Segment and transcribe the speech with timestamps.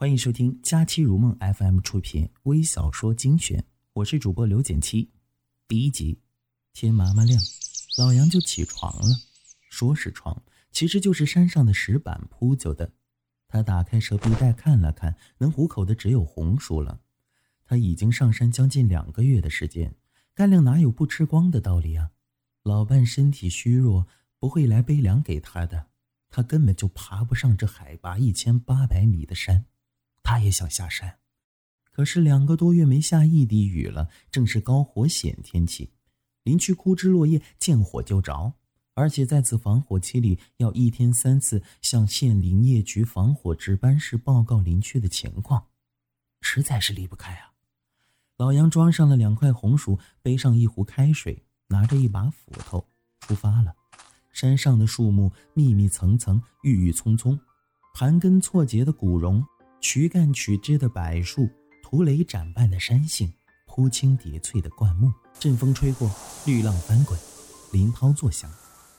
[0.00, 3.64] 欢迎收听《佳期如梦》FM 出品微小说精选，
[3.94, 5.10] 我是主播刘简七。
[5.66, 6.20] 第一集，
[6.72, 7.36] 天麻麻亮，
[7.98, 9.08] 老杨就起床了。
[9.68, 10.40] 说是床，
[10.70, 12.92] 其实就是山上的石板铺就的。
[13.48, 17.00] 他打开蛇皮袋看了看，能糊口的只有红薯了。
[17.64, 19.96] 他已经上山将近两个月的时间，
[20.32, 22.12] 干粮哪有不吃光的道理啊？
[22.62, 24.06] 老伴身体虚弱，
[24.38, 25.88] 不会来背粮给他的，
[26.30, 29.64] 他根本就爬不上这海拔一千八百米的山。
[30.28, 31.20] 他也想下山，
[31.90, 35.90] 可是两个多月没下一滴雨了，正是高火险天气，
[36.42, 38.52] 林区枯枝落叶，见火就着，
[38.92, 45.68] 而且在此防火期里，要一天三次向县林业局防火值班室报告林区的情况，
[46.42, 47.54] 实在是离不开啊。
[48.36, 52.86] 老杨装上了两块红薯，背上一壶开水，拿着一把斧头，
[53.20, 53.74] 出发了。
[54.34, 57.40] 山上的树木密密层层，郁郁葱葱，
[57.94, 59.42] 盘根错节的古榕。
[59.80, 61.48] 曲干曲枝的柏树，
[61.82, 63.32] 涂雷斩半的山杏，
[63.66, 66.10] 铺青叠翠的灌木，阵风吹过，
[66.44, 67.18] 绿浪翻滚，
[67.72, 68.50] 林涛作响。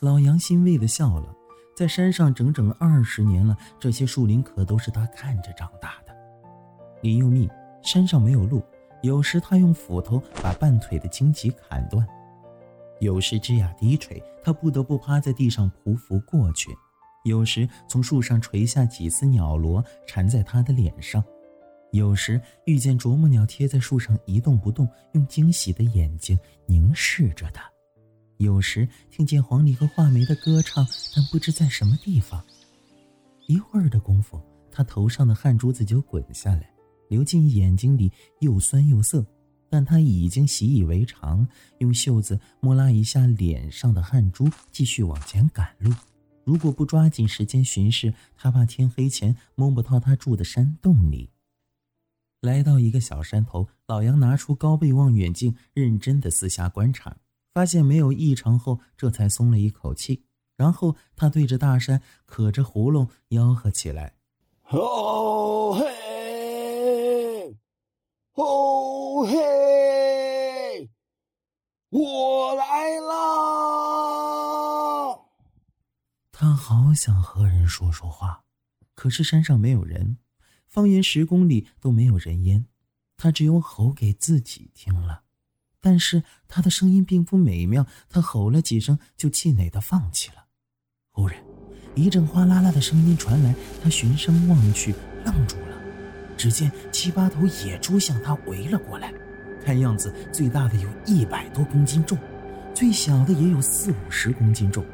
[0.00, 1.34] 老杨欣慰地笑了。
[1.76, 6.14] 在山上整整二十年了，这些树林可都是他看着长大的。
[7.02, 7.48] 林又密，
[7.82, 8.62] 山上没有路，
[9.02, 12.06] 有时他用斧头把半腿的荆棘砍断，
[13.00, 16.70] 有时枝桠低垂，他不得不趴在地上匍匐过去。
[17.24, 21.22] 有时从树上垂下几丝鸟螺，缠在他的脸上；
[21.90, 27.62] 有时遇见啄木鸟贴在树上一动不动，用惊喜的眼睛凝视着他；
[28.36, 30.86] 有时听见黄鹂和画眉的歌唱，
[31.16, 32.44] 但不知在什么地方。
[33.46, 34.38] 一会儿的功夫，
[34.70, 36.70] 他头上的汗珠子就滚下来，
[37.08, 39.24] 流进眼睛里，又酸又涩。
[39.70, 41.46] 但他已经习以为常，
[41.78, 45.90] 用袖子摸拉一下脸上的汗珠，继续往前赶路。
[46.44, 51.30] 如果不抓紧时间巡视，他怕天黑前摸不到他住的山洞里。
[52.40, 57.16] 来到一个小山头，老杨拿出高倍望远镜，认真的四下观察，
[57.54, 60.24] 发现没有异常后，这才松了一口气。
[60.56, 64.14] 然后他对着大山，可着喉咙吆喝起来
[64.62, 67.56] ：“吼嘿，
[68.32, 70.90] 吼嘿，
[71.88, 73.14] 我来啦！”
[76.54, 78.44] 好想和人说说话，
[78.94, 80.18] 可是山上没有人，
[80.68, 82.66] 方圆十公里都没有人烟，
[83.16, 85.22] 他只有吼给自己听了。
[85.80, 90.46] 但是他的声音并不美妙，他吼了几声就气馁的放弃了。
[91.10, 91.38] 忽然，
[91.94, 94.94] 一阵哗啦啦的声音传来，他循声望去，
[95.24, 95.78] 愣住了。
[96.36, 99.12] 只见七八头野猪向他围了过来，
[99.64, 102.18] 看样子最大的有一百多公斤重，
[102.74, 104.84] 最小的也有四五十公斤重。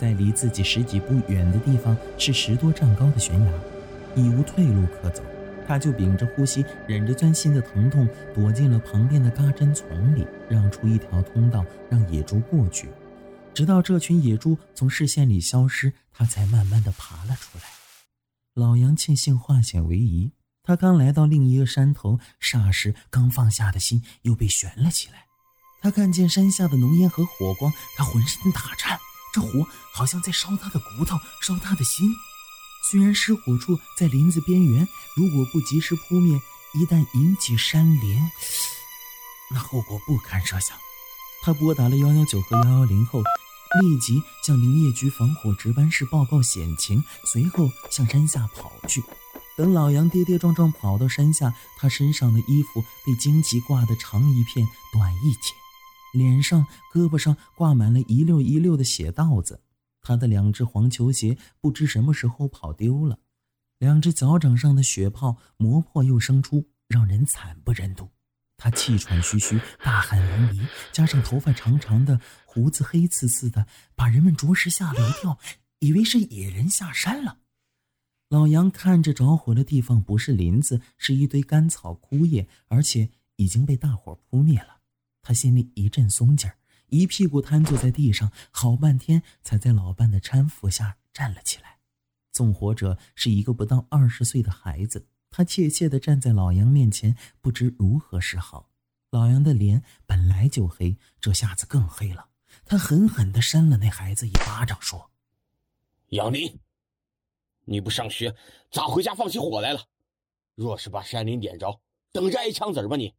[0.00, 3.52] 在离自己十几步远的地方是十多丈高的悬崖，
[4.16, 5.22] 已无退路可走，
[5.68, 12.88] 他就屏着呼吸，忍着钻心的疼痛，躲进了旁边的嘎针丛里，让出一条通道，让野猪过去。
[13.52, 17.64] 直到这群野猪从视线里消失，他才慢慢的爬了出来。
[18.54, 20.32] 老杨庆幸化险为夷，
[20.62, 25.26] 他刚来到另一个山头，霎时刚放下的心又被悬了起来。
[25.82, 28.98] 他看见山下的浓烟和火光，他浑身打颤。
[29.32, 32.14] 这火好像在烧他的骨头，烧他的心。
[32.82, 36.40] 虽然失火处在林子边缘，如果不及时扑灭，
[36.74, 38.20] 一旦引起山林，
[39.50, 40.76] 那后果不堪设想。
[41.42, 43.22] 他拨打了幺幺九和幺幺零后，
[43.82, 49.04] 立即向林业局防火值班室报告险情，随后向山下跑去。
[49.56, 55.52] 等老杨跌跌撞撞跑到山下，他身上的衣服被荆棘挂得长一片，短一截。
[56.12, 59.60] 脸上、胳膊上挂满了一溜一溜的血道子，
[60.00, 63.18] 他的两只黄球鞋不知什么时候跑丢了，
[63.78, 68.08] 两只脚掌上的血泡磨破又生出，让人惨不忍睹。
[68.56, 75.38] 他气喘吁吁，大汗淋漓，加上头发长长的，胡子黑刺刺的，把人们着实吓了一跳，
[75.78, 77.38] 以为是野人下山了。
[78.28, 84.79] 老杨看着着火的地方不是林子，是一堆干草枯叶，而且已经被大火扑灭了。
[85.22, 86.56] 他心里一阵松劲儿，
[86.88, 91.78] 一屁股瘫坐在地上，好半天才在老伴的搀扶下站了起来。
[92.32, 98.70] 纵火者是一个不到二十岁的孩子，他怯怯地站在老杨面前，不知如何是好。
[99.10, 102.28] 老杨的脸本来就黑，这下子更黑了。
[102.64, 105.10] 他狠狠地扇了那孩子一巴掌，说
[106.10, 106.58] ：“杨林，
[107.64, 108.34] 你不上学，
[108.70, 109.84] 咋回家放起火来了？
[110.54, 111.80] 若是把山林点着，
[112.12, 113.12] 等着挨枪子吧你！”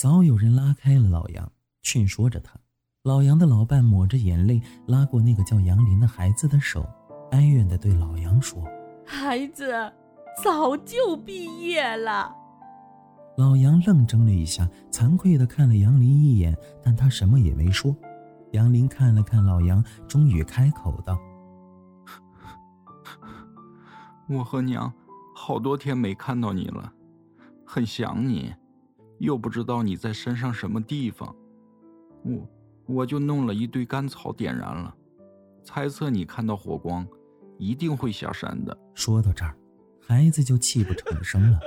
[0.00, 1.52] 早有人拉开了老杨，
[1.82, 2.58] 劝说着他。
[3.02, 6.88] 老杨的老伴抹着眼泪，拉过那个叫杨林的孩子的手，
[7.32, 8.66] 哀怨地对老杨说
[9.04, 9.70] ：“孩子，
[10.42, 12.34] 早就毕业了。
[13.36, 17.94] 老杨愣怔了一下，惭愧的看了杨林一眼，但他什么也没说。
[18.52, 21.18] 杨林看了看老杨，终于开口道
[24.30, 24.90] ：“我和娘
[25.36, 26.90] 好多天没看到你了，
[27.66, 28.54] 很想你，
[29.20, 31.36] 又不知道你在山上什么地方，
[32.24, 32.48] 我
[32.86, 34.96] 我就弄了一堆干草点燃了，
[35.62, 37.06] 猜测你看到火光，
[37.58, 39.54] 一定会下山的。”说到这儿，
[40.00, 41.60] 孩子就泣不成声了。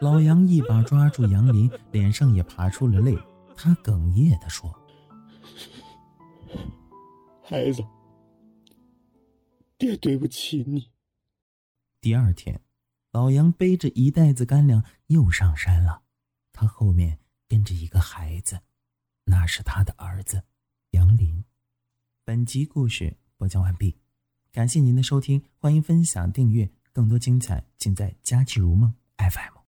[0.00, 3.18] 老杨一把抓住杨林，脸上也爬出了泪。
[3.56, 4.72] 他哽咽地说
[7.42, 7.84] ：“孩子，
[9.76, 10.92] 爹对不起你。”
[12.00, 12.62] 第二天，
[13.10, 16.02] 老杨背着一袋子干粮又上山了。
[16.52, 17.18] 他后面
[17.48, 18.60] 跟着一个孩子，
[19.24, 20.44] 那是他的儿子
[20.90, 21.44] 杨林。
[22.24, 23.98] 本集故事播讲完毕，
[24.52, 28.94] 感谢您的收听，欢迎分享订阅，更多精彩尽在佳期如梦。
[29.16, 29.54] FM